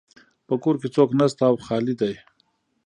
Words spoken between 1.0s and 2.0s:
نشته او خالی